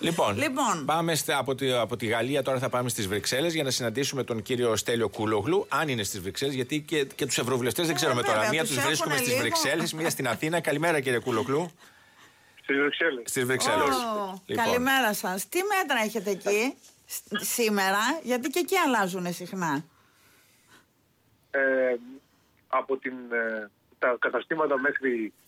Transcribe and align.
Λοιπόν, 0.00 0.36
Λοιπόν. 0.36 0.84
πάμε 0.84 1.14
στα- 1.14 1.38
από, 1.38 1.54
τη, 1.54 1.72
από 1.72 1.96
τη 1.96 2.06
Γαλλία 2.06 2.42
τώρα 2.42 2.58
θα 2.58 2.68
πάμε 2.68 2.88
στις 2.88 3.06
Βρυξέλλες 3.08 3.54
για 3.54 3.62
να 3.62 3.70
συναντήσουμε 3.70 4.24
τον 4.24 4.42
κύριο 4.42 4.76
Στέλιο 4.76 5.08
Κούλογλου, 5.08 5.66
αν 5.68 5.88
είναι 5.88 6.02
στις 6.02 6.20
Βρυξέλλες, 6.20 6.54
γιατί 6.54 6.80
και, 6.80 7.04
και 7.04 7.26
τους 7.26 7.38
ευρωβουλευτές 7.38 7.86
δεν 7.86 7.94
ξέρουμε 7.94 8.22
τώρα. 8.22 8.32
Ε, 8.32 8.34
βέβαια, 8.40 8.50
Μία 8.52 8.60
τους 8.64 8.74
τους 8.74 8.84
βρίσκουμε 8.84 9.14
έχουνε 9.14 9.28
στις 9.28 9.38
λίγο. 9.42 9.56
Βρυξέλλες, 9.56 9.92
μία 9.92 10.10
στην 10.10 10.28
Αθήνα. 10.28 10.60
Καλημέρα 10.60 11.00
κύριε 11.00 11.18
Κούλογλου. 11.18 11.70
Στις 12.62 12.76
Βρυξέλλες. 12.76 13.22
Στις 13.30 13.44
Βρυξέλλες. 13.44 13.88
Ω, 13.88 14.42
Καλημέρα 14.54 15.14
σας. 15.14 15.48
Τι 15.48 15.58
μέτρα 15.62 16.02
έχετε 16.04 16.30
εκεί 16.30 16.74
σ- 17.06 17.42
σήμερα, 17.44 17.98
γιατί 18.22 18.48
και 18.48 18.58
εκεί 18.58 18.76
αλλάζουν 18.76 19.32
συχνά. 19.32 19.84
Ε, 21.50 21.60
από 22.68 22.96
την, 22.96 23.12
ε, 23.12 23.70
τα 23.98 24.16
καταστήματα 24.18 24.78
μέχρι 24.78 25.32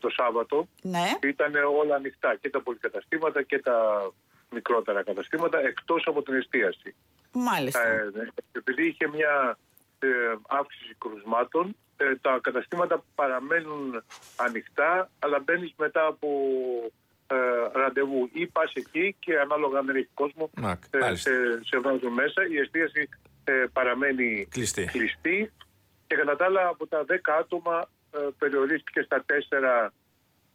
το 0.00 0.08
Σάββατο 0.10 0.68
Ναι. 0.82 1.04
ήταν 1.22 1.52
όλα 1.80 1.94
ανοιχτά 1.94 2.36
και 2.40 2.50
τα 2.50 2.60
πολυκαταστήματα 2.60 3.42
και 3.42 3.58
τα 3.58 4.10
μικρότερα 4.50 5.02
καταστήματα 5.02 5.58
εκτός 5.60 6.04
από 6.06 6.22
την 6.22 6.34
εστίαση. 6.34 6.94
Μάλιστα. 7.32 7.86
Ε, 7.86 8.10
επειδή 8.52 8.86
είχε 8.86 9.08
μια 9.08 9.58
ε, 9.98 10.06
αύξηση 10.48 10.94
κρουσμάτων, 10.98 11.76
ε, 11.96 12.16
τα 12.16 12.38
καταστήματα 12.42 13.04
παραμένουν 13.14 14.02
ανοιχτά, 14.36 15.10
αλλά 15.18 15.38
μπαίνεις 15.38 15.72
μετά 15.76 16.06
από 16.06 16.28
ε, 17.26 17.36
ραντεβού 17.78 18.28
ή 18.32 18.46
πας 18.46 18.72
εκεί 18.74 19.16
και 19.18 19.38
ανάλογα 19.40 19.78
αν 19.78 19.86
δεν 19.86 19.96
έχει 19.96 20.08
κόσμο 20.14 20.50
Να, 20.54 20.70
ε, 20.70 20.98
μάλιστα. 20.98 21.30
σε, 21.30 21.60
σε 21.64 21.78
βάζουν 21.78 22.12
μέσα. 22.12 22.46
Η 22.50 22.58
εστίαση 22.58 23.08
ε, 23.44 23.64
παραμένει 23.72 24.46
Κλειστή. 24.50 24.84
κλειστή 24.84 25.52
και 26.06 26.14
κατά 26.16 26.36
τα 26.36 26.44
άλλα 26.44 26.66
από 26.68 26.86
τα 26.86 27.04
10 27.08 27.14
άτομα 27.40 27.80
ε, 27.80 27.97
περιορίστηκε 28.38 29.02
στα 29.02 29.24
4 29.86 29.90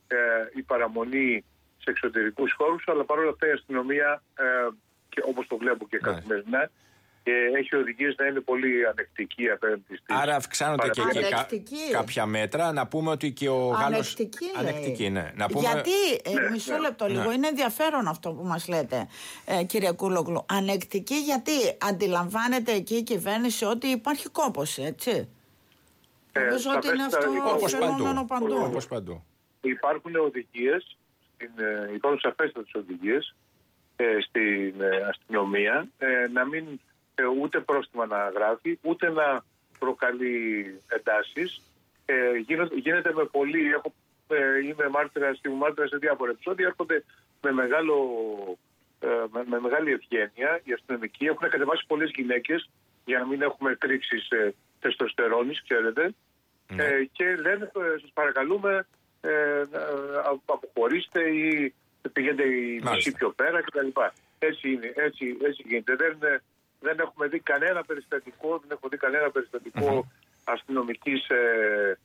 ε, 0.07 0.15
η 0.55 0.61
παραμονή 0.61 1.45
σε 1.77 1.89
εξωτερικούς 1.89 2.53
χώρους 2.57 2.83
αλλά 2.87 3.03
παρόλα 3.05 3.29
αυτά 3.29 3.47
η 3.47 3.51
αστυνομία 3.51 4.23
ε, 4.37 4.43
και 5.09 5.21
όπως 5.25 5.47
το 5.47 5.57
βλέπω 5.57 5.87
και 5.87 5.99
Μάλιστα. 6.01 6.21
καθημερινά 6.21 6.69
ε, 7.25 7.31
έχει 7.59 7.75
οδηγίες 7.75 8.15
να 8.17 8.25
είναι 8.25 8.39
πολύ 8.39 8.87
ανεκτική 8.87 9.49
απέναντι 9.49 9.83
στις 9.87 10.03
Άρα 10.07 10.35
αυξάνονται 10.35 10.89
και 10.89 11.01
εκεί 11.01 11.19
κα- 11.19 11.27
Ανεκτική. 11.27 11.91
κάποια 11.91 12.25
μέτρα. 12.25 12.71
Να 12.71 12.87
πούμε 12.87 13.09
ότι 13.09 13.31
και 13.31 13.49
ο 13.49 13.67
Γάλλος... 13.67 13.85
Ανεκτική, 13.85 14.45
λέει. 14.61 14.67
Ανεκτική, 14.71 15.09
ναι. 15.09 15.31
Να 15.35 15.47
πούμε... 15.47 15.59
Γιατί, 15.71 15.91
ε, 16.23 16.33
Ναι, 16.41 16.49
μισό 16.49 16.73
ναι. 16.73 16.79
λεπτό 16.79 17.07
λίγο, 17.07 17.23
Ναι. 17.27 17.33
είναι 17.33 17.47
ενδιαφέρον 17.47 18.07
αυτό 18.07 18.31
που 18.33 18.43
μας 18.43 18.67
λέτε, 18.67 19.07
ε, 19.45 19.63
κύριε 19.63 19.91
Κούλογλου. 19.91 20.45
Ανεκτική 20.49 21.15
γιατί 21.15 21.51
αντιλαμβάνεται 21.81 22.71
εκεί 22.71 22.95
η 22.95 23.03
κυβέρνηση 23.03 23.65
ότι 23.65 23.87
υπάρχει 23.87 24.29
κόπος, 24.29 24.77
έτσι; 24.77 25.29
Ε, 26.35 26.39
Νομίζω 26.39 26.71
ότι 26.75 26.87
είναι 26.87 27.09
σαφέστατα 27.09 27.27
αυτό 27.27 27.33
υπάρχει. 27.33 27.55
Όπως 27.55 27.71
φαινόμενο 27.71 28.25
παντού. 28.25 28.47
παντού. 28.47 28.65
Όπως 28.65 28.87
παντού. 28.87 29.23
υπάρχουν 29.61 30.15
οδηγίες, 30.15 30.97
στην, 31.33 31.51
ε, 31.55 31.93
υπάρχουν 31.93 32.19
σαφέστατες 32.19 32.73
οδηγίες 32.73 33.35
ε, 33.95 34.17
στην 34.21 34.81
ε, 34.81 34.97
αστυνομία 35.09 35.87
ε, 35.97 36.27
να 36.27 36.45
μην 36.45 36.79
ε, 37.15 37.25
ούτε 37.25 37.59
πρόστιμα 37.59 38.05
να 38.05 38.29
γράφει, 38.29 38.79
ούτε 38.81 39.09
να 39.09 39.43
προκαλεί 39.79 40.65
εντάσεις. 40.87 41.61
Ε, 42.05 42.37
γίνεται, 42.37 42.75
γίνεται 42.75 43.13
με 43.13 43.25
πολύ, 43.25 43.71
έχω, 43.71 43.93
ε, 44.27 44.67
είμαι 44.67 44.89
μάρτυρα, 44.89 45.37
είμαι 45.45 45.55
μάρτυρα 45.55 45.87
σε 45.87 45.97
διάφορα 45.97 46.31
επεισόδια, 46.31 46.67
έρχονται 46.67 47.03
με, 47.41 47.51
μεγάλο, 47.51 47.95
ε, 48.99 49.07
με, 49.31 49.43
με 49.45 49.59
μεγάλη 49.59 49.91
ευγένεια 49.91 50.61
οι 50.63 50.73
αστυνομικοί. 50.73 51.25
Έχουν 51.25 51.49
κατεβάσει 51.49 51.83
πολλές 51.87 52.11
γυναίκες 52.15 52.69
για 53.05 53.19
να 53.19 53.25
μην 53.25 53.41
έχουμε 53.41 53.75
κρίξεις 53.79 54.29
ε, 54.29 54.53
τεστοστερόνης, 54.83 55.63
ξέρετε. 55.63 56.13
Ναι. 56.75 56.83
Ε, 56.83 57.03
και 57.11 57.25
λένε, 57.35 57.63
ε, 57.63 57.99
σας 58.01 58.11
παρακαλούμε, 58.13 58.85
ε, 59.21 59.63
να 59.71 59.79
αποχωρήστε 60.45 61.21
ή 61.29 61.73
πηγαίνετε 62.13 62.43
η 62.47 62.65
Μάλιστα. 62.69 62.91
μισή 62.91 63.11
πιο 63.11 63.29
πέρα 63.29 63.61
κτλ. 63.61 63.87
Έτσι 64.39 64.71
είναι, 64.71 64.93
έτσι, 64.95 65.37
έτσι 65.41 65.63
γίνεται. 65.67 65.95
Δεν, 65.95 66.17
ε, 66.21 66.41
δεν 66.79 66.99
έχουμε 66.99 67.27
δει 67.27 67.39
κανένα 67.39 67.83
περιστατικό, 67.83 68.49
δεν 68.61 68.69
έχω 68.77 68.87
δει 68.89 68.97
κανένα 68.97 69.31
περιστατικό 69.31 70.11
αστυνομικής 70.43 71.29
ε, 71.29 71.97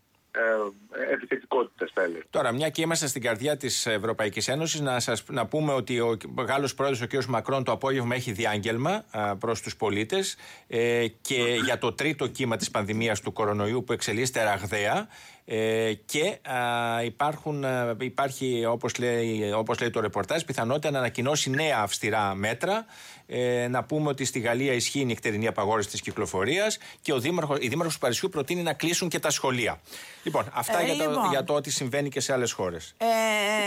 ε, 0.91 1.13
επιθετικότητας 1.13 1.91
θα 1.95 2.03
έλεγα. 2.03 2.23
Τώρα, 2.31 2.53
μια 2.53 2.69
και 2.69 2.83
είμαστε 2.83 3.07
στην 3.07 3.23
καρδιά 3.23 3.57
της 3.57 3.87
Ευρωπαϊκής 3.87 4.49
Ένωσης, 4.49 4.81
να, 4.81 5.01
σας, 5.01 5.25
να 5.31 5.47
πούμε 5.47 5.73
ότι 5.73 6.01
ο 6.01 6.17
Γάλλος 6.49 6.75
πρόεδρος, 6.75 7.01
ο 7.01 7.07
κ. 7.07 7.25
Μακρόν, 7.25 7.65
το 7.65 7.73
απόγευμα 7.73 8.15
έχει 8.15 8.33
διάγγελμα 8.33 9.05
προς 9.39 9.63
τους 9.63 9.77
πολίτες 9.77 10.37
ε, 10.67 11.07
και 11.21 11.59
για 11.65 11.79
το 11.79 11.93
τρίτο 11.93 12.27
κύμα 12.27 12.57
της 12.57 12.71
πανδημίας 12.71 13.21
του 13.21 13.33
κορονοϊού 13.33 13.85
που 13.85 13.93
εξελίσσεται 13.93 14.43
ραγδαία. 14.43 15.09
Ε, 15.51 15.93
και 16.07 16.39
α, 16.51 17.03
υπάρχουν, 17.05 17.65
α, 17.65 17.97
υπάρχει, 18.01 18.65
όπως 18.67 18.99
λέει, 18.99 19.53
όπως 19.53 19.81
λέει 19.81 19.91
το 19.91 20.01
ρεπορτάζ, 20.01 20.43
πιθανότητα 20.43 20.91
να 20.91 20.99
ανακοινώσει 20.99 21.51
νέα 21.51 21.79
αυστηρά 21.79 22.35
μέτρα. 22.35 22.87
Ε, 23.27 23.69
να 23.69 23.85
πούμε 23.85 24.09
ότι 24.09 24.25
στη 24.25 24.39
Γαλλία 24.39 24.73
ισχύει 24.73 25.01
η 25.01 25.05
νυχτερινή 25.05 25.47
απαγόρευση 25.47 25.91
της 25.91 26.01
κυκλοφορίας 26.01 26.79
και 27.03 27.13
ο 27.13 27.19
Δήμαρχος, 27.19 27.59
η 27.61 27.69
Δήμαρχος 27.69 27.95
του 27.95 28.01
Παρισιού 28.01 28.29
προτείνει 28.29 28.63
να 28.63 28.73
κλείσουν 28.73 29.09
και 29.09 29.19
τα 29.19 29.31
σχολεία. 29.31 29.81
Λοιπόν, 30.23 30.45
αυτά 30.53 30.81
Ε, 30.81 30.85
για, 30.85 31.05
το, 31.05 31.11
λοιπόν. 31.11 31.31
για 31.31 31.45
το 31.45 31.55
ότι 31.55 31.71
συμβαίνει 31.71 32.09
και 32.09 32.21
σε 32.21 32.33
άλλες 32.33 32.53
χώρες. 32.53 32.95
Ε, 32.99 33.07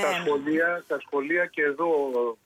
τα, 0.02 0.24
σχολεία, 0.26 0.84
τα 0.88 1.00
σχολεία 1.00 1.46
και 1.46 1.62
εδώ 1.62 1.88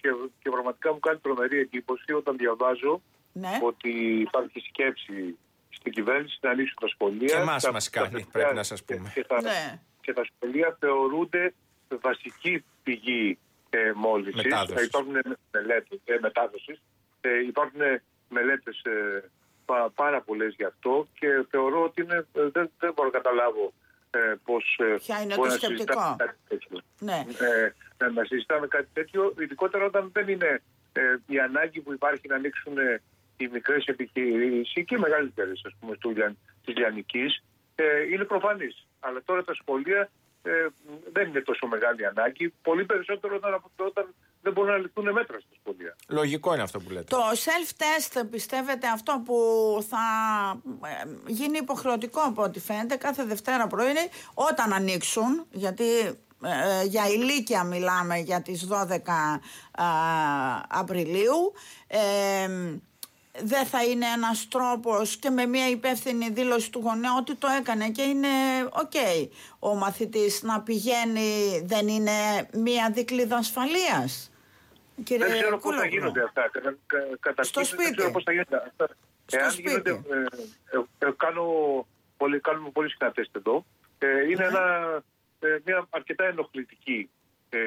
και, 0.02 0.10
και 0.42 0.50
πραγματικά 0.50 0.94
μου 0.94 1.00
κάνει 1.00 1.18
τρομερή 1.18 1.60
εντύπωση 1.60 2.12
όταν 2.12 2.38
διαβάζω 2.38 3.02
ναι. 3.32 3.60
ότι 3.62 3.90
υπάρχει 4.20 4.60
σκέψη 4.60 5.38
στην 5.86 6.04
κυβέρνηση 6.04 6.38
να 6.42 6.50
ανοίξουν 6.50 6.78
τα 6.80 6.88
σχολεία. 6.88 7.28
Και 7.28 7.34
εμάς 7.42 7.64
Τα- 7.64 7.72
μας 7.72 7.90
τα 7.90 8.00
κάνει, 8.00 8.10
παιδιά 8.12 8.30
πρέπει 8.32 8.56
να 8.56 8.64
σας 8.64 8.84
πούμε. 8.84 9.12
Και, 9.14 9.24
τα, 9.24 9.42
Ναι. 9.42 9.80
και 10.02 10.14
τα 10.14 10.24
σχολεία 10.30 10.78
θεωρούνται 10.80 11.54
βασική 12.02 12.64
πηγή 12.84 13.38
ε, 13.70 13.92
μόλυνσης. 13.96 14.44
Μετάδοσης. 14.44 14.82
Ε, 14.82 14.84
υπάρχουν 14.86 15.14
μελέτες, 15.52 16.00
ε, 16.06 16.18
μετάδοσης. 16.22 16.82
Ε, 17.22 17.40
υπάρχουν 17.48 17.82
μελέτες 18.30 18.82
ε, 18.84 19.24
πα- 19.66 19.92
πάρα 19.96 20.22
πολλές 20.22 20.54
γι' 20.58 20.64
αυτό 20.64 21.08
και 21.20 21.28
θεωρώ 21.50 21.84
ότι 21.84 22.02
είναι, 22.02 22.26
ε, 22.34 22.42
δεν, 22.50 22.72
δεν 22.80 22.94
μπορώ 22.94 23.10
να 23.10 23.18
καταλάβω 23.20 23.74
ε, 24.12 24.34
πώς 24.46 24.80
ε, 24.80 24.96
Ποια 25.06 25.22
είναι 25.22 25.36
μπορεί 25.36 25.50
το 25.50 25.56
να 25.56 25.60
συζητάμε 25.62 25.78
σκεπτικό. 25.78 26.16
κάτι 26.18 26.38
τέτοιο. 26.48 26.82
Ναι. 27.00 27.26
Ε, 27.40 27.74
να, 27.98 28.10
να 28.12 28.24
συζητάμε 28.26 28.68
κάτι 28.68 28.88
τέτοιο, 28.94 29.34
ειδικότερα 29.40 29.86
όταν 29.86 30.10
δεν 30.14 30.28
είναι 30.28 30.62
ε, 30.94 31.02
η 31.28 31.40
ανάγκη 31.40 31.80
που 31.82 31.94
υπάρχει 31.94 32.28
να 32.28 32.36
ανοίξουν 32.36 32.78
ε, 32.78 33.02
οι 33.46 33.50
μικρές 33.52 33.86
επιχειρήσεις 33.86 34.74
και 34.74 34.96
οι 34.96 34.98
μεγαλύτερες, 34.98 35.62
ας 35.66 35.74
πούμε, 35.80 35.98
της 36.66 36.76
Λιανικής, 36.78 37.44
ε, 37.76 38.02
είναι 38.12 38.24
προφανή. 38.24 38.68
Αλλά 39.00 39.22
τώρα 39.26 39.44
τα 39.44 39.54
σχολεία 39.54 40.10
ε, 40.44 40.68
δεν 41.14 41.28
είναι 41.28 41.42
τόσο 41.42 41.68
μεγάλη 41.68 42.06
ανάγκη. 42.06 42.54
Πολύ 42.62 42.86
περισσότερο 42.86 43.36
όταν, 43.36 43.62
όταν 43.76 44.14
δεν 44.42 44.54
μπορούν 44.54 44.72
να 44.72 44.78
ληφθούν 44.78 45.12
μέτρα 45.12 45.40
στα 45.40 45.56
σχολεία. 45.60 45.96
Λογικό 46.08 46.54
είναι 46.54 46.64
αυτό 46.64 46.80
που 46.80 46.90
λέτε. 46.90 47.06
Το 47.10 47.24
self-test 47.46 48.22
πιστεύετε 48.32 48.88
αυτό 48.88 49.22
που 49.26 49.38
θα 49.90 50.06
ε, 50.88 51.32
γίνει 51.32 51.58
υποχρεωτικό 51.58 52.22
από 52.22 52.44
ό,τι 52.44 52.60
φαίνεται 52.60 52.96
κάθε 52.96 53.24
Δευτέρα 53.24 53.68
πρωί 53.68 53.94
όταν 54.34 54.74
ανοίξουν 54.74 55.46
γιατί 55.52 55.84
ε, 56.44 56.84
για 56.84 57.08
λύκεια 57.08 57.64
μιλάμε 57.64 58.18
για 58.18 58.42
τις 58.42 58.68
12 58.72 58.98
α, 59.72 59.86
Απριλίου 60.68 61.54
ε, 61.88 62.00
δεν 63.44 63.66
θα 63.66 63.84
είναι 63.84 64.06
ένας 64.16 64.48
τρόπος 64.48 65.18
και 65.18 65.30
με 65.30 65.46
μια 65.46 65.70
υπεύθυνη 65.70 66.30
δήλωση 66.30 66.72
του 66.72 66.80
γονέα 66.80 67.16
ότι 67.20 67.36
το 67.36 67.48
έκανε 67.60 67.90
και 67.90 68.02
είναι 68.02 68.28
οκ 68.70 68.92
ο 69.60 69.76
μαθητής 69.76 70.42
να 70.44 70.62
πηγαίνει 70.62 71.62
δεν 71.66 71.88
είναι 71.88 72.12
μια 72.54 72.90
δικλίδα 72.94 73.36
ασφαλείας. 73.38 74.32
Κύριε 75.04 75.28
δεν 75.28 75.40
ξέρω 75.42 75.58
πώς 75.58 75.76
θα 75.76 75.82
Κούλογλου. 75.82 75.98
γίνονται 75.98 76.24
αυτά. 76.24 76.50
Κατα, 76.52 76.76
κα, 76.86 76.98
καταρχήν 77.20 77.44
Στο 77.54 77.62
δεν 77.62 77.70
σπίτι. 77.70 77.96
ξέρω 77.98 78.12
πώς 78.12 78.24
θα 78.24 78.32
γίνονται 78.32 78.56
αυτά. 78.68 78.88
Στο 79.26 79.38
Εάν 79.40 79.52
σπίτι. 79.52 79.70
γίνονται. 79.70 79.90
Ε, 79.90 80.78
ε, 80.78 81.08
ε, 81.08 81.12
κάνω, 81.18 81.44
πολύ, 82.18 82.40
κάνουμε 82.40 82.70
πολύ 82.70 82.90
συχνά 82.90 83.12
τεστ 83.12 83.36
εδώ. 83.36 83.66
Ε, 84.00 84.08
είναι 84.30 84.36
Ναι. 84.36 84.46
ένα, 84.46 84.64
ε, 85.40 85.58
μια 85.66 85.88
αρκετά 85.90 86.26
ενοχλητική 86.26 87.10
ε, 87.50 87.60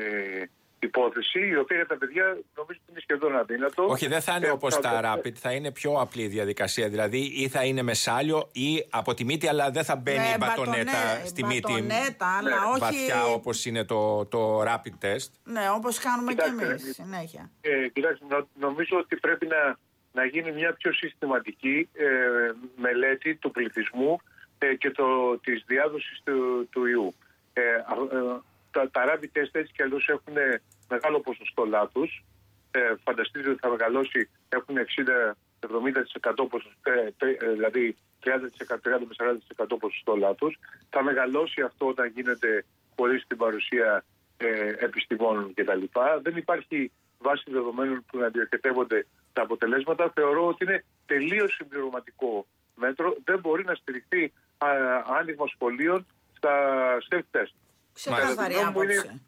υπόθεση, 0.79 1.47
η 1.47 1.57
οποία 1.57 1.77
για 1.77 1.87
τα 1.87 1.97
παιδιά 1.97 2.25
νομίζω 2.25 2.41
ότι 2.55 2.73
είναι 2.73 2.78
σχεδόν 3.11 3.37
αδύνατο. 3.37 3.85
Όχι, 3.89 4.07
δεν 4.07 4.21
θα 4.21 4.35
είναι 4.37 4.47
Ε, 4.47 4.51
όπως 4.51 4.75
θα- 4.75 4.81
τα 4.81 5.01
rapid, 5.05 5.33
θα 5.35 5.53
είναι 5.53 5.71
πιο 5.71 5.93
απλή 5.93 6.23
η 6.23 6.27
διαδικασία. 6.27 6.89
Δηλαδή, 6.89 7.19
ή 7.19 7.49
θα 7.49 7.65
είναι 7.65 7.83
μεσάλιο 7.83 8.49
ή 8.53 8.87
από 8.91 9.15
τη 9.15 9.25
μύτη, 9.25 9.49
αλλά 9.49 9.71
δεν 9.71 9.85
θα 9.85 9.97
μπαίνει 9.97 10.19
Ναι, 10.19 10.25
η 10.25 10.37
μπατονέτα 10.39 10.75
μπατονέ- 10.85 11.27
στη 11.27 11.45
μύτη. 11.45 11.61
μπατονέτα, 11.73 12.37
αλλά 12.39 12.49
Ναι, 12.51 12.57
όχι. 12.71 12.79
Βαθιά 12.81 13.25
όπως 13.25 13.65
είναι 13.65 13.85
το, 13.85 14.25
το 14.27 14.63
rapid 14.63 15.05
test. 15.05 15.29
Ναι, 15.45 15.71
όπως 15.75 15.99
κάνουμε 15.99 16.33
κι 16.35 16.39
Κοιτάξτε, 16.43 16.67
εμείς 16.67 16.89
ε, 16.89 16.93
συνέχεια. 16.93 17.51
Ε, 17.61 17.89
κοιτάξτε, 17.89 18.25
νο- 18.29 18.49
νομίζω 18.61 18.97
ότι 18.99 19.17
πρέπει 19.17 19.47
να, 19.47 19.77
να 20.13 20.25
γίνει 20.25 20.53
μια 20.53 20.73
πιο 20.73 20.93
συστηματική 20.93 21.89
ε, 21.93 22.07
μελέτη 22.77 23.35
του 23.35 23.51
πληθυσμού 23.51 24.21
ε, 24.59 24.75
και 24.75 24.91
το, 24.91 25.39
της 25.39 25.65
διάδοσης 25.67 26.21
του, 26.25 26.69
του 26.71 26.87
ιού. 26.87 27.15
Ε, 27.53 27.61
α- 27.63 28.17
ε, 28.17 28.41
τα, 28.71 28.91
τα 28.91 29.05
rapid 29.07 29.39
test 29.39 29.49
έτσι 29.53 29.73
κι 29.73 29.83
αλλιώς 29.83 30.09
έχουν 30.09 30.35
μεγάλο 30.89 31.21
ποσοστό 31.21 31.65
λάθους. 31.65 32.25
Ε, 32.79 32.95
φανταστείτε 33.05 33.51
ότι 33.51 33.59
θα 33.59 33.69
μεγαλώσει, 33.69 34.31
έχουν 34.49 34.77
60-70% 34.79 36.49
ποσοστό, 36.49 36.91
ε, 36.91 37.11
τε- 37.19 37.43
ε, 37.43 37.51
δηλαδή 37.53 37.97
30%, 38.21 38.79
30-40% 38.83 39.77
ποσοστό 39.79 40.17
λάθος. 40.17 40.59
Θα 40.91 41.03
μεγαλώσει 41.03 41.61
αυτό 41.61 41.87
όταν 41.87 42.13
γίνεται 42.15 42.65
χωρίς 42.97 43.27
την 43.27 43.37
παρουσία 43.37 44.05
ε, 44.37 44.69
επιστημόνων 44.79 45.55
κτλ. 45.55 45.83
Δεν 46.23 46.37
υπάρχει 46.37 46.93
βάσει 47.19 47.45
δεδομένων 47.51 48.05
που 48.07 48.19
να 48.19 48.29
διοικητεύονται 48.29 49.07
τα 49.33 49.43
αποτελέσματα, 49.43 50.11
θεωρώ 50.15 50.47
ότι 50.47 50.65
είναι 50.65 50.85
τελείως 51.07 51.55
συμπληρωματικό 51.55 52.47
μέτρο. 52.75 53.17
Δεν 53.25 53.39
μπορεί 53.39 53.65
να 53.65 53.75
στηριχθεί 53.75 54.33
άνοιγμα 55.19 55.47
σχολείων 55.47 56.07
στα 56.37 56.53
self-test. 57.11 57.53
Ξεκαθαρή 57.93 58.55
άποψη 58.55 59.21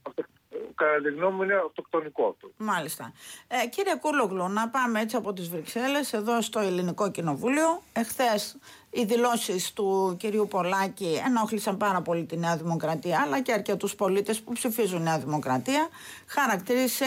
κατά 0.75 1.01
τη 1.03 1.11
γνώμη 1.11 1.37
μου 1.37 1.43
είναι 1.43 1.55
αυτοκτονικό 1.67 2.27
αυτό. 2.27 2.51
Μάλιστα. 2.57 3.13
Ε, 3.49 3.67
κύριε 3.67 3.95
Κούλογλου, 3.95 4.49
να 4.49 4.69
πάμε 4.69 5.01
έτσι 5.01 5.17
από 5.17 5.33
τις 5.33 5.49
Βρυξέλλες 5.49 6.13
εδώ 6.13 6.41
στο 6.41 6.61
Ελληνικό 6.61 7.11
Κοινοβούλιο. 7.11 7.83
Εχθές 7.93 8.59
οι 8.91 9.05
δηλώσεις 9.05 9.73
του 9.73 10.17
κυρίου 10.19 10.47
Πολάκη 10.51 11.21
ενόχλησαν 11.27 11.77
πάρα 11.77 12.01
πολύ 12.01 12.25
τη 12.25 12.37
Νέα 12.37 12.57
Δημοκρατία 12.57 13.21
αλλά 13.25 13.41
και 13.41 13.53
αρκετούς 13.53 13.95
πολίτες 13.95 14.41
που 14.41 14.53
ψηφίζουν 14.53 15.03
Νέα 15.03 15.19
Δημοκρατία. 15.19 15.89
Χαρακτήρισε 16.27 17.05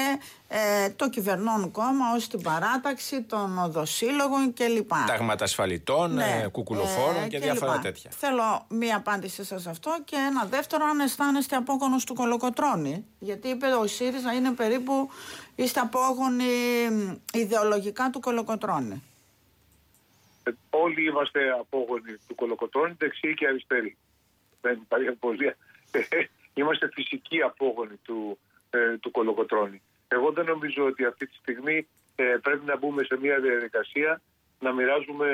ε, 0.48 0.90
το 0.90 1.10
κυβερνών 1.10 1.72
κόμμα 1.72 2.14
ως 2.16 2.28
την 2.28 2.42
παράταξη 2.42 3.22
των 3.22 3.58
οδοσύλλογων 3.58 4.54
κλπ. 4.54 4.92
Τάγματα 5.08 5.44
ασφαλιτών, 5.44 6.14
ναι. 6.14 6.42
ε, 6.44 6.48
κουκουλοφόρων 6.48 7.24
ε, 7.24 7.28
και, 7.28 7.38
και 7.38 7.44
διάφορα 7.44 7.80
τέτοια. 7.80 8.12
Θέλω 8.18 8.66
μία 8.68 8.96
απάντηση 8.96 9.44
σε 9.44 9.70
αυτό 9.70 9.98
και 10.06 10.16
ένα 10.16 10.46
δεύτερο, 10.46 10.86
αν 10.86 11.00
αισθάνεστε 11.00 11.56
απόγονος 11.56 12.04
του 12.04 12.14
Κολοκοτρώνη. 12.14 13.06
Γιατί 13.20 13.48
είπε 13.48 13.68
ο 13.68 13.88
ΣΥΡΙΖΑ 13.88 14.34
είναι 14.34 14.52
περίπου 14.52 15.10
είστε 15.56 15.80
απόγονοι 15.80 16.44
ιδεολογικά 17.34 18.10
του 18.10 18.20
Κολοκοτρώνη. 18.20 19.04
Ε, 20.44 20.52
όλοι 20.70 21.06
είμαστε 21.06 21.52
απόγονοι 21.52 22.16
του 22.28 22.36
Κολοκοτρώνη, 22.36 22.96
δεξιοί 22.98 23.34
και 23.34 23.48
αριστεροί. 23.48 23.98
Δεν 24.62 24.80
υπάρχει 24.82 25.08
απολία. 25.08 25.58
Είμαστε 26.54 26.90
φυσικοί 26.94 27.42
απόγονοι 27.42 27.96
του, 28.04 28.38
ε, 28.70 28.98
του 28.98 29.12
Κολοκοτρώνη. 29.12 29.82
Εγώ 30.08 30.32
δεν 30.32 30.46
νομίζω 30.46 30.86
ότι 30.86 31.06
αυτή 31.06 31.28
τη 31.28 31.36
στιγμή 31.36 31.88
ε, 32.16 32.24
πρέπει 32.42 32.66
να 32.66 32.78
μπούμε 32.78 33.04
σε 33.04 33.18
μια 33.20 33.40
διαδικασία 33.40 34.22
να 34.60 34.72
μοιράζουμε, 34.72 35.28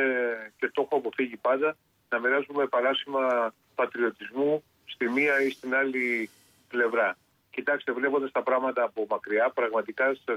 και 0.57 0.69
το 0.73 0.81
έχω 0.81 0.95
αποφύγει 0.95 1.37
πάντα, 1.37 1.77
να 2.09 2.19
μοιράζουμε 2.19 2.65
παράσημα 2.67 3.53
πατριωτισμού 3.75 4.63
στη 4.85 5.09
μία 5.09 5.41
ή 5.41 5.49
στην 5.49 5.75
άλλη 5.75 6.29
πλευρά. 6.69 7.17
Κοιτάξτε, 7.51 7.91
βλέποντα 7.91 8.31
τα 8.31 8.43
πράγματα 8.43 8.83
από 8.83 9.05
μακριά, 9.09 9.49
πραγματικά 9.49 10.15
σα 10.25 10.33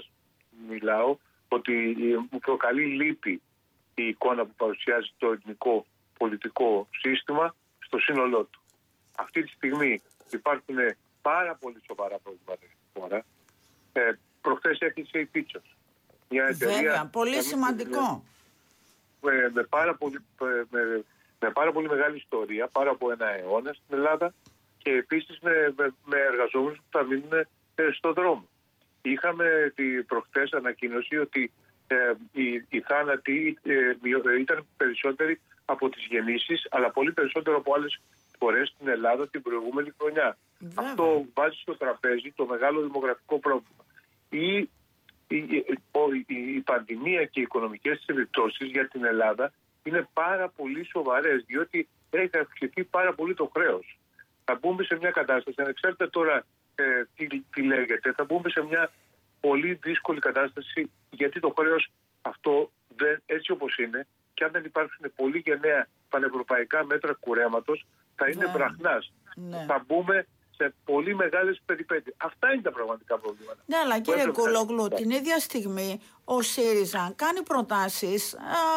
μιλάω 0.72 1.16
ότι 1.48 1.72
μου 2.30 2.38
προκαλεί 2.38 2.84
λύπη 2.84 3.42
η 3.94 4.08
εικόνα 4.08 4.44
που 4.44 4.54
παρουσιάζει 4.56 5.12
το 5.18 5.26
ελληνικό 5.26 5.86
πολιτικό 6.18 6.88
σύστημα 6.90 7.54
στο 7.78 7.98
σύνολό 7.98 8.44
του. 8.44 8.60
Αυτή 9.16 9.42
τη 9.42 9.48
στιγμή 9.48 10.02
υπάρχουν 10.30 10.76
πάρα 11.22 11.54
πολύ 11.54 11.80
σοβαρά 11.86 12.18
προβλήματα 12.18 12.66
στην 12.66 13.02
χώρα. 13.02 13.24
Ε, 13.92 14.12
Προχθές 14.40 14.78
έκλεισε 14.78 15.18
η 15.18 15.24
Πίτσος. 15.24 15.76
Μια 16.28 16.44
εταιρεία, 16.44 16.76
Βέβαια, 16.76 17.06
πολύ 17.06 17.42
σημαντικό. 17.42 18.24
Με, 19.20 19.50
με, 19.54 19.62
πάρα 19.62 19.94
πολύ, 19.94 20.18
με, 20.70 21.04
με 21.40 21.50
πάρα 21.50 21.72
πολύ 21.72 21.88
μεγάλη 21.88 22.16
ιστορία, 22.16 22.66
πάρα 22.66 22.90
από 22.90 23.10
ένα 23.10 23.26
αιώνα 23.26 23.72
στην 23.72 23.96
Ελλάδα 23.96 24.34
και 24.78 24.90
επίσης 24.90 25.38
με, 25.40 25.74
με, 25.76 25.94
με 26.04 26.18
εργαζόμενους 26.18 26.78
που 26.78 26.84
θα 26.90 27.02
μείνουν 27.02 27.32
ε, 27.74 27.90
στον 27.92 28.12
δρόμο. 28.12 28.48
Είχαμε 29.02 29.72
τη 29.74 30.02
προχθές 30.02 30.52
ανακοίνωση 30.52 31.16
ότι 31.16 31.42
ε, 31.42 31.61
οι, 32.32 32.64
οι 32.68 32.80
θάνατοι 32.80 33.58
ε, 33.62 33.72
ε, 33.72 34.40
ήταν 34.40 34.66
περισσότεροι 34.76 35.40
από 35.64 35.88
τις 35.88 36.06
γεννήσεις, 36.10 36.66
αλλά 36.70 36.90
πολύ 36.90 37.12
περισσότερο 37.12 37.56
από 37.56 37.74
άλλες 37.74 38.00
φορές 38.38 38.68
στην 38.68 38.88
Ελλάδα 38.88 39.28
την 39.28 39.42
προηγούμενη 39.42 39.92
χρονιά. 39.98 40.36
Αυτό 40.74 41.24
βάζει 41.34 41.58
στο 41.60 41.76
τραπέζι 41.76 42.32
το 42.36 42.46
μεγάλο 42.46 42.80
δημογραφικό 42.80 43.38
πρόβλημα. 43.38 43.84
Η, 44.30 44.56
η, 45.28 45.36
η, 46.26 46.54
η 46.54 46.60
πανδημία 46.60 47.24
και 47.24 47.40
οι 47.40 47.42
οικονομικές 47.42 48.04
επιπτώσεις 48.06 48.68
για 48.70 48.88
την 48.88 49.04
Ελλάδα 49.04 49.52
είναι 49.82 50.08
πάρα 50.12 50.48
πολύ 50.48 50.84
σοβαρές, 50.84 51.44
διότι 51.46 51.88
έχει 52.10 52.38
αυξηθεί 52.38 52.84
πάρα 52.84 53.14
πολύ 53.14 53.34
το 53.34 53.50
χρέος. 53.54 53.98
Θα 54.44 54.58
μπούμε 54.60 54.82
σε 54.84 54.96
μια 55.00 55.10
κατάσταση, 55.10 55.56
ανεξάρτητα 55.60 56.10
τώρα 56.10 56.46
ε, 56.74 56.84
τι, 57.16 57.26
τι 57.40 57.62
λέγεται, 57.62 58.12
θα 58.12 58.24
μπούμε 58.24 58.50
σε 58.50 58.64
μια 58.64 58.90
πολύ 59.46 59.78
δύσκολη 59.82 60.20
κατάσταση 60.20 60.90
γιατί 61.10 61.40
το 61.40 61.54
χρέος 61.58 61.90
αυτό 62.22 62.70
δεν, 62.96 63.22
έτσι 63.26 63.52
όπως 63.52 63.76
είναι 63.76 64.06
και 64.34 64.44
αν 64.44 64.50
δεν 64.50 64.64
υπάρξουν 64.64 65.12
πολύ 65.16 65.38
γενναία 65.44 65.88
πανευρωπαϊκά 66.08 66.84
μέτρα 66.84 67.12
κουρέματος, 67.20 67.86
θα 68.16 68.28
είναι 68.28 68.44
ναι. 68.44 68.52
βραχνάς. 68.52 69.12
Ναι. 69.34 69.64
Θα 69.68 69.84
μπούμε 69.86 70.26
σε 70.56 70.74
πολύ 70.84 71.14
μεγάλες 71.14 71.62
περιπέτειες. 71.64 72.14
Αυτά 72.18 72.52
είναι 72.52 72.62
τα 72.62 72.72
πραγματικά 72.72 73.18
προβλήματα. 73.18 73.62
Ναι, 73.66 73.76
αλλά 73.76 74.00
κύριε 74.00 74.26
Κουλόγλου, 74.26 74.88
την 74.88 75.10
ίδια 75.10 75.38
στιγμή 75.38 76.00
ο 76.24 76.42
ΣΥΡΙΖΑ 76.42 77.12
κάνει 77.16 77.42
προτάσεις 77.42 78.36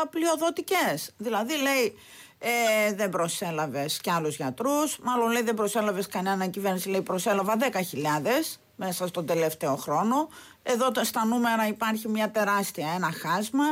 πλειοδοτικές. 0.09 1.13
Δηλαδή 1.17 1.61
λέει 1.61 1.97
ε, 2.39 2.93
δεν 2.93 3.09
προσέλαβες 3.09 3.97
κι 4.01 4.11
άλλους 4.11 4.35
γιατρούς. 4.35 4.99
Μάλλον 4.99 5.31
λέει 5.31 5.41
δεν 5.41 5.55
προσέλαβες 5.55 6.07
κανένα 6.07 6.47
κυβέρνηση, 6.47 6.89
λέει 6.89 7.01
προσέλαβα 7.01 7.57
10.000 7.59 8.59
μέσα 8.75 9.07
στον 9.07 9.25
τελευταίο 9.25 9.75
χρόνο. 9.75 10.29
Εδώ 10.63 10.91
στα 11.01 11.25
νούμερα 11.25 11.67
υπάρχει 11.67 12.07
μια 12.07 12.31
τεράστια, 12.31 12.87
ένα 12.95 13.11
χάσμα. 13.11 13.65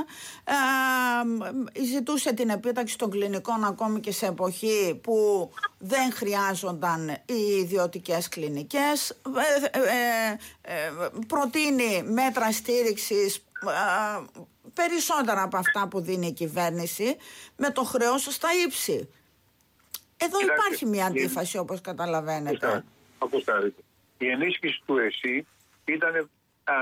Ε, 0.44 1.84
ζητούσε 1.84 2.34
την 2.34 2.50
επίταξη 2.50 2.98
των 2.98 3.10
κλινικών 3.10 3.64
ακόμη 3.64 4.00
και 4.00 4.12
σε 4.12 4.26
εποχή 4.26 5.00
που 5.04 5.50
δεν 5.78 6.12
χρειάζονταν 6.14 7.10
οι 7.26 7.58
ιδιωτικές 7.60 8.28
κλινικές. 8.28 9.10
Ε, 9.10 9.80
ε, 9.80 10.38
ε 10.62 10.92
προτείνει 11.28 12.04
μέτρα 12.04 12.52
στήριξης 12.52 13.44
περισσότερα 14.74 15.42
από 15.42 15.58
αυτά 15.58 15.88
που 15.88 16.00
δίνει 16.02 16.28
η 16.28 16.32
κυβέρνηση 16.34 17.18
με 17.56 17.70
το 17.70 17.84
χρέος 17.84 18.24
στα 18.24 18.48
ύψη. 18.66 19.10
Εδώ 20.18 20.38
υπάρχει 20.40 20.86
μια 20.86 21.06
αντίφαση 21.06 21.58
όπως 21.58 21.82
καταλαβαίνετε. 21.82 22.84
Η 24.24 24.30
ενίσχυση 24.30 24.82
του 24.86 24.98
ΕΣΥ 24.98 25.46
ήταν 25.86 26.30
α, 26.64 26.74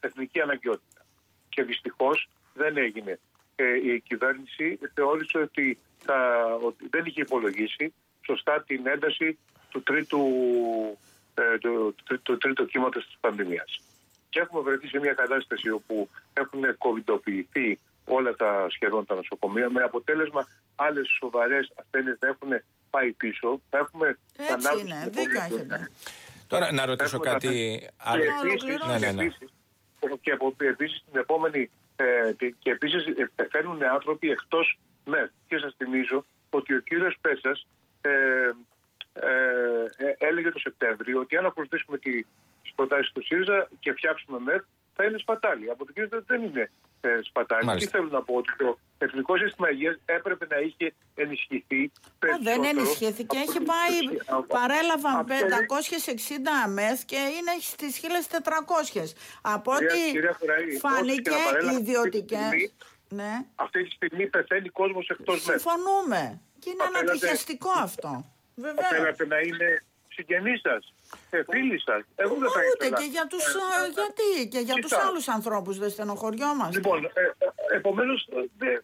εθνική 0.00 0.40
αναγκαιότητα. 0.40 1.04
Και 1.48 1.62
δυστυχώς 1.62 2.28
δεν 2.54 2.76
έγινε. 2.76 3.18
Ε, 3.56 3.92
η 3.92 4.00
κυβέρνηση 4.00 4.78
θεώρησε 4.94 5.38
ότι, 5.38 5.78
θα, 5.98 6.44
ότι 6.62 6.88
δεν 6.90 7.04
είχε 7.04 7.20
υπολογίσει 7.20 7.94
σωστά 8.26 8.62
την 8.66 8.86
ένταση 8.86 9.38
του 9.70 9.82
τρίτου, 9.82 10.22
ε, 11.34 11.58
του, 11.58 11.94
του, 12.04 12.22
του 12.22 12.38
τρίτου 12.38 12.66
κύματος 12.66 13.06
της 13.06 13.16
πανδημίας. 13.20 13.80
Και 14.28 14.40
έχουμε 14.40 14.60
βρεθεί 14.60 14.88
σε 14.88 14.98
μια 14.98 15.12
κατάσταση 15.12 15.70
όπου 15.70 16.08
έχουν 16.32 16.78
κοβιντοποιηθεί 16.78 17.78
όλα 18.04 18.34
τα 18.34 18.66
σχεδόν 18.70 19.06
τα 19.06 19.14
νοσοκομεία 19.14 19.70
με 19.70 19.82
αποτέλεσμα 19.82 20.46
άλλες 20.76 21.08
σοβαρές 21.18 21.72
ασθένειες 21.74 22.16
να 22.20 22.28
έχουν 22.28 22.48
πάει 22.90 23.12
πίσω. 23.12 23.60
Θα 23.70 23.78
έχουμε 23.78 24.18
Έτσι 24.36 24.80
είναι, 24.80 25.08
δίκιο 25.10 25.40
Τώρα 26.46 26.72
να 26.72 26.86
ρωτήσω 26.86 27.18
κάτι 27.18 27.80
άλλο. 27.96 28.22
Ναι, 28.86 28.98
ναι, 28.98 29.12
ναι. 29.12 29.28
Και 30.20 30.38
επίσης 30.58 31.04
την 31.10 31.20
επόμενη. 31.20 31.70
Ε, 31.96 32.32
και 32.58 32.70
επίσης 32.70 33.04
πεθαίνουν 33.34 33.84
άνθρωποι 33.84 34.30
εκτός 34.30 34.78
ΜΕΘ. 35.04 35.30
Και 35.48 35.58
σας 35.58 35.74
θυμίζω 35.76 36.24
ότι 36.50 36.74
ο 36.74 36.80
κύριος 36.80 37.16
Πέσας 37.20 37.66
ε, 38.00 38.10
ε, 39.12 40.14
έλεγε 40.18 40.50
το 40.50 40.58
Σεπτέμβριο 40.58 41.20
ότι 41.20 41.36
αν 41.36 41.46
ακολουθήσουμε 41.46 41.98
τι 41.98 42.22
προτάσει 42.74 43.12
του 43.12 43.24
ΣΥΡΙΖΑ 43.24 43.68
και 43.80 43.92
φτιάξουμε 43.92 44.38
ΜΕΘ, 44.38 44.62
θα 44.94 45.04
είναι 45.04 45.18
σπατάλι. 45.18 45.70
Από 45.70 45.84
την 45.84 45.94
κρίση 45.94 46.24
δεν 46.26 46.42
είναι 46.42 46.70
ε, 47.00 47.18
σπατάλι. 47.22 47.76
Τι 47.78 47.86
θέλω 47.86 48.08
να 48.08 48.22
πω, 48.22 48.34
ότι 48.34 48.56
το 48.56 48.78
Εθνικό 48.98 49.36
Σύστημα 49.36 49.70
Υγείας 49.70 49.96
έπρεπε 50.04 50.46
να 50.50 50.58
είχε 50.58 50.94
ενισχυθεί 51.14 51.92
περισσότερο. 52.18 52.56
Δεν 52.58 52.64
ενισχύθηκε, 52.64 53.36
έχει 53.38 53.60
πάει, 53.60 53.98
παρέλαβαν 54.46 55.26
560 55.26 55.32
ΑΜΕΘ 56.64 57.04
και 57.04 57.16
είναι 57.16 57.52
στις 57.60 58.00
1400. 58.00 59.12
Από 59.42 59.72
ό,τι 59.72 60.78
φάνηκε 60.78 61.34
οι 61.70 61.76
ιδιωτικές. 61.80 62.72
Ναι. 63.08 63.44
Αυτή 63.54 63.84
τη 63.84 63.90
στιγμή 63.90 64.26
πεθαίνει 64.26 64.68
κόσμος 64.68 65.08
εκτός 65.08 65.44
ΜΕΘ. 65.44 65.60
Συμφωνούμε. 65.60 66.40
Και 66.58 66.70
είναι 66.70 66.82
ανατριχιαστικό 66.82 67.70
αυτό. 67.70 68.32
Βέβαια. 68.54 68.88
Θέλατε 68.88 69.26
να 69.26 69.38
είναι 69.38 69.82
συγγενείς 70.08 70.60
σας, 70.60 70.94
ε, 71.30 71.42
φίλοι 71.50 71.80
σας. 71.80 72.02
Εγώ 72.14 72.34
δεν 72.34 72.50
θα 72.50 72.60
Ούτε 72.72 72.88
και 73.00 73.08
για 73.10 73.26
τους 73.26 73.44
ε, 73.44 73.90
γιατί, 73.94 74.48
και 74.48 74.58
για 74.58 74.74
τους 74.74 74.92
άλλους 74.92 75.28
ανθρώπους 75.28 75.78
δεν 75.78 75.90
στενοχωριόμαστε. 75.90 76.76
Λοιπόν, 76.76 77.04
ε, 77.04 77.08
ε 77.20 77.76
επομένως 77.76 78.28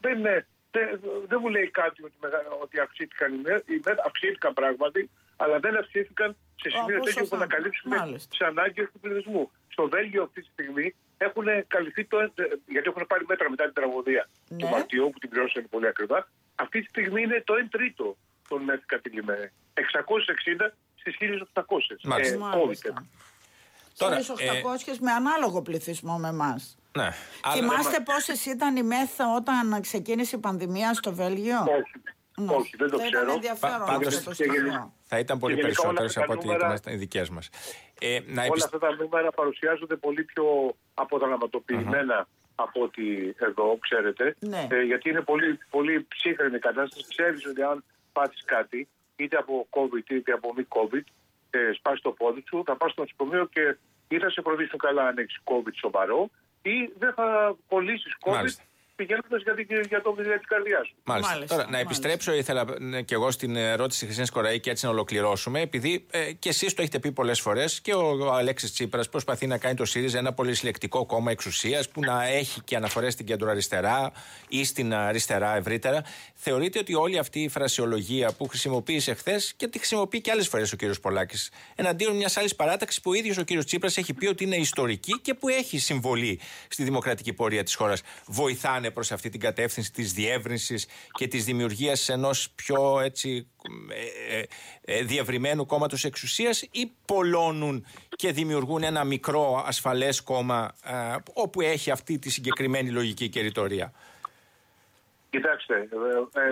δεν 0.01 0.23
δε, 0.23 0.43
δε, 0.71 0.81
δε 1.27 1.37
μου 1.37 1.49
λέει 1.49 1.71
κάτι 1.71 2.03
ότι, 2.05 2.15
ότι 2.63 2.79
αυξήθηκαν 2.79 3.33
οι 3.67 3.81
ΜΕΤ, 3.85 3.99
αυξήθηκαν 4.07 4.53
πράγματι, 4.53 5.11
αλλά 5.37 5.59
δεν 5.59 5.77
αυξήθηκαν 5.77 6.37
σε 6.55 6.69
σημείο 6.71 7.01
τέτοιο 7.01 7.27
που 7.27 7.37
να 7.37 7.47
καλύψουμε 7.47 7.97
τις 8.31 8.41
ανάγκες 8.41 8.89
του 8.93 9.01
πληθυσμού. 9.01 9.51
Στο 9.69 9.89
Βέλγιο 9.89 10.23
αυτή 10.23 10.41
τη 10.41 10.49
στιγμή 10.53 10.95
έχουν 11.17 11.47
καλυφθεί 11.67 12.05
το. 12.05 12.33
γιατί 12.67 12.89
έχουν 12.89 13.07
πάρει 13.07 13.25
μέτρα 13.29 13.51
μετά 13.51 13.65
την 13.65 13.73
τραγωδία 13.73 14.29
ναι. 14.49 14.57
του 14.57 14.67
Μαρτιού 14.69 15.11
που 15.13 15.19
την 15.19 15.29
πληρώσαν 15.29 15.69
πολύ 15.71 15.87
ακριβά. 15.87 16.29
Αυτή 16.55 16.81
τη 16.81 16.89
στιγμή 16.89 17.23
είναι 17.23 17.43
το 17.47 17.55
1 17.55 17.67
τρίτο 17.71 18.17
των 18.49 18.63
ΜΕΤ 18.63 18.83
κατηλημένων. 18.87 19.51
660 19.75 20.71
στις 21.03 21.17
1800. 21.53 21.65
Μάλιστα. 22.05 22.89
Ε, 22.89 22.93
Τώρα, 23.97 24.19
1.800 24.19 24.23
ε... 24.87 24.97
με 25.01 25.11
ανάλογο 25.11 25.63
πληθυσμό 25.63 26.19
με 26.19 26.29
εμάς. 26.29 26.77
Ναι. 26.97 27.11
Θυμάστε 27.53 27.95
αλλά... 27.97 28.03
πόσες 28.03 28.47
ήταν 28.47 28.77
η 28.77 28.83
μέθα 28.83 29.35
όταν 29.37 29.81
ξεκίνησε 29.81 30.37
η 30.37 30.39
πανδημία 30.39 30.95
στο 30.95 31.15
Βέλγιο; 31.15 31.59
Όχι. 31.61 31.93
Ναι. 32.37 32.55
Όχι, 32.55 32.77
δεν 32.77 32.91
το 32.91 32.99
θα 32.99 33.07
ξέρω. 33.07 33.33
Ήταν 33.33 34.93
Θα 35.03 35.19
ήταν 35.19 35.39
πολύ 35.39 35.57
περισσότερες 35.57 36.17
από 36.17 36.33
ό,τι 36.33 36.49
ήταν 36.49 36.79
οι 36.87 36.97
δικές 36.97 37.29
μας. 37.29 37.49
Ε, 38.01 38.19
όλα 38.51 38.65
αυτά 38.65 38.79
τα 38.79 38.95
νούμερα 38.95 39.31
παρουσιάζονται 39.31 39.97
πολύ 39.97 40.23
πιο 40.25 40.77
αποτελεσματοποιημένα 40.95 42.29
από 42.55 42.83
ότι 42.83 43.35
εδώ, 43.39 43.79
ξέρετε. 43.81 44.37
Ναι. 44.39 44.67
Ε, 44.71 44.83
γιατί 44.83 45.09
είναι 45.09 45.21
πολύ, 45.21 45.59
πολύ 45.71 46.07
ψύχρεμη 46.09 46.57
η 46.57 46.59
κατάσταση. 46.59 47.07
Ξέρεις 47.09 47.47
ότι 47.47 47.63
αν 47.63 47.85
πάθεις 48.13 48.45
κάτι, 48.45 48.89
είτε 49.17 49.37
από 49.37 49.67
COVID 49.71 50.11
είτε 50.11 50.33
από 50.33 50.53
μη 50.57 50.67
COVID, 50.69 51.05
ε, 51.51 51.73
σπάσει 51.73 52.03
το 52.03 52.11
πόδι 52.11 52.45
σου, 52.49 52.63
θα 52.67 52.77
πας 52.77 52.93
στο 52.93 53.01
νοσοκομείο 53.01 53.47
και 53.47 53.77
ή 54.09 54.19
θα 54.19 54.31
σε 54.31 54.43
προδίσουν 54.43 54.79
καλά 54.79 55.07
αν 55.07 55.19
έχεις 55.19 55.39
COVID 55.45 55.75
σοβαρό, 55.75 56.31
ή 56.63 56.93
δεν 56.99 57.13
θα 57.13 57.57
κολλήσεις 57.69 58.17
COVID 58.21 58.72
πηγαίνοντας 59.03 59.43
για, 59.43 59.81
για 59.89 60.03
το 60.03 60.15
για 60.23 60.39
τη 60.39 60.47
καρδιά 60.47 60.81
σου. 60.87 60.95
Μάλιστα. 61.05 61.33
Μάλιστα. 61.33 61.57
Τώρα, 61.57 61.71
να 61.71 61.79
επιστρέψω, 61.79 62.33
ήθελα 62.33 62.65
ναι, 62.79 63.03
και 63.03 63.15
εγώ 63.15 63.31
στην 63.31 63.57
ερώτηση 63.57 64.07
τη 64.07 64.15
Χρυσή 64.15 64.33
Κοραή 64.33 64.61
και 64.61 64.71
έτσι 64.71 64.85
να 64.85 64.91
ολοκληρώσουμε, 64.91 65.61
επειδή 65.61 66.07
ε, 66.11 66.33
και 66.33 66.49
εσείς 66.49 66.75
το 66.75 66.83
έχετε 66.83 66.99
πει 66.99 67.13
πολλές 67.13 67.41
φορές 67.41 67.81
και 67.81 67.95
ο, 67.95 68.17
ο 68.21 68.33
Αλέξης 68.33 68.73
Τσίπρας 68.73 69.09
προσπαθεί 69.09 69.47
να 69.47 69.59
κάνει 69.59 69.75
το 69.75 69.85
ΣΥΡΙΖΑ 69.85 70.19
ένα 70.19 70.33
πολύ 70.33 70.55
συλλεκτικό 70.55 71.07
κόμμα 71.07 71.31
εξουσίας 71.31 71.89
που 71.89 72.01
να 72.01 72.27
έχει 72.27 72.61
και 72.61 72.77
αναφορές 72.77 73.13
στην 73.13 73.27
κεντροαριστερά 73.27 74.13
ή 74.49 74.65
στην 74.65 74.95
αριστερά 74.95 75.57
ευρύτερα. 75.57 76.05
Θεωρείτε 76.35 76.79
ότι 76.79 76.95
όλη 76.95 77.19
αυτή 77.19 77.41
η 77.41 77.49
φρασιολογία 77.49 78.33
που 78.33 78.49
χρησιμοποίησε 78.49 79.15
χθες 79.15 79.53
και 79.57 79.69
τη 79.69 79.79
χρησιμοποιεί 79.79 80.21
και 80.21 80.31
άλλες 80.31 80.49
φορές 80.49 80.73
ο 80.73 80.77
κ. 80.77 80.81
Πολάκης 81.01 81.51
εναντίον 81.75 82.17
μιας 82.17 82.37
άλλης 82.37 82.57
παράταξης 82.57 83.01
που 83.01 83.11
ο 83.11 83.15
ίδιος 83.15 83.39
ο 83.39 83.45
κ. 83.45 83.65
Τσίπρας 83.65 83.97
έχει 83.97 84.15
πει 84.15 84.27
ότι 84.27 84.45
είναι 84.45 84.57
ιστορική 84.57 85.21
και 85.21 85.35
που 85.35 85.49
έχει 85.49 85.79
συμβολή 85.79 86.41
στη 86.69 86.85
δημοκρατική 86.85 87.33
πορεία 87.33 87.63
της 87.63 87.75
χώρας, 87.75 88.03
βοηθάνε 88.27 88.91
προς 88.93 89.13
αυτή 89.13 89.29
την 89.29 89.41
κατεύθυνση 89.41 89.93
της 89.93 90.13
διεύρυνσης 90.13 90.87
και 91.13 91.27
της 91.27 91.45
δημιουργίας 91.45 92.09
ενός 92.09 92.51
πιο 92.51 93.01
έτσι 93.01 93.49
ε, 93.91 94.39
ε, 94.39 94.45
ε, 94.85 95.03
διευρυμένου 95.03 95.67
κόμματος 95.67 96.05
εξουσίας 96.05 96.63
ή 96.63 96.93
πολλώνουν 97.07 97.87
και 98.09 98.33
δημιουργούν 98.33 98.83
ένα 98.83 99.05
μικρό 99.05 99.65
ασφαλές 99.67 100.23
κόμμα 100.23 100.75
όπου 101.33 101.61
έχει 101.61 101.91
αυτή 101.91 102.19
τη 102.19 102.31
συγκεκριμένη 102.31 102.91
λογική 102.91 103.29
και 103.29 103.41
ρητορία; 103.41 103.93
Κοιτάξτε, 105.33 105.89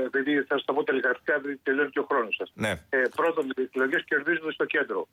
επειδή 0.06 0.42
θα 0.42 0.54
σας 0.54 0.64
το 0.64 0.72
πω 0.72 0.84
τηλεγραφικά, 0.84 1.34
επειδή 1.34 1.56
τελειώνει 1.62 1.90
και 1.90 1.98
ο 1.98 2.06
χρόνος 2.10 2.34
σας. 2.36 2.52
Ναι. 2.54 2.72
Ε, 2.88 3.02
πρώτον, 3.14 3.52
οι 3.56 3.62
εκλογές 3.62 4.04
κερδίζονται 4.04 4.52
στο 4.52 4.64
κέντρο 4.64 5.08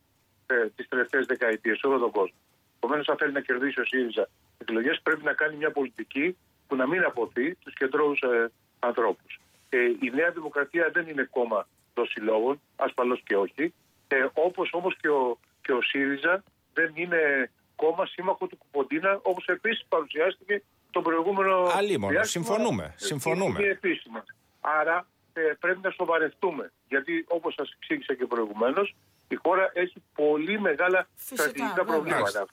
ε, 0.45 0.67
τις 0.75 0.87
τελευταίες 0.87 1.25
δεκαετίες, 1.25 1.83
όλο 1.83 1.97
τον 1.97 2.11
κόσμο. 2.11 2.37
Επομένως, 2.77 3.07
αν 3.07 3.17
θέλει 3.17 3.31
να 3.31 3.41
κερδίσει 3.41 3.79
ο 3.79 3.85
ΣΥΡΙΖΑ 3.85 4.29
εκλογές, 4.57 4.99
πρέπει 5.03 5.23
να 5.23 5.33
κάνει 5.33 5.55
μια 5.55 5.71
πολιτική 5.71 6.37
που 6.67 6.75
να 6.75 6.87
μην 6.87 7.03
αποθεί 7.03 7.55
του 7.55 7.71
κεντρώου 7.71 8.11
ε, 8.11 8.45
ανθρώπους. 8.79 9.39
Ε, 9.69 9.77
η 9.77 10.11
Νέα 10.13 10.31
Δημοκρατία 10.31 10.89
δεν 10.93 11.07
είναι 11.07 11.27
κόμμα 11.31 11.67
των 11.93 12.07
συλλόγων, 12.07 12.61
ασφαλώς 12.75 13.21
και 13.25 13.35
όχι. 13.35 13.73
Ε, 14.07 14.25
Όπως 14.33 14.69
όμως 14.73 14.95
και 15.01 15.09
ο, 15.09 15.37
και 15.61 15.71
ο 15.71 15.81
ΣΥΡΙΖΑ 15.81 16.43
δεν 16.73 16.91
είναι 16.95 17.51
κόμμα 17.75 18.05
σύμμαχο 18.05 18.47
του 18.47 18.57
Κουποντίνα, 18.57 19.19
όπως 19.21 19.45
επίσης 19.45 19.85
παρουσιάστηκε 19.89 20.63
τον 20.91 21.03
προηγούμενο. 21.03 21.63
Αλλήμον, 21.75 22.23
συμφωνούμε. 22.23 22.93
συμφωνούμε. 22.97 23.59
επίσημα. 23.63 24.23
Άρα 24.61 25.07
ε, 25.33 25.41
πρέπει 25.59 25.79
να 25.81 25.89
σοβαρευτούμε. 25.91 26.71
Γιατί 26.87 27.25
όπως 27.27 27.53
σας 27.53 27.71
εξήγησα 27.79 28.13
και 28.13 28.25
προηγουμένως, 28.25 28.95
η 29.27 29.35
χώρα 29.35 29.71
έχει 29.73 30.03
πολύ 30.15 30.59
μεγάλα 30.59 31.07
στρατηγικά 31.15 31.83
προβλήματα. 31.85 32.45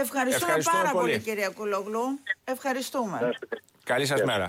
Ευχαριστούμε, 0.00 0.56
πάρα 0.72 0.90
πολύ, 0.90 1.18
κυρία 1.18 1.48
Κουλογλού. 1.48 2.20
Ευχαριστούμε. 2.44 3.30
Καλή 3.84 4.06
σας 4.06 4.22
μέρα. 4.22 4.46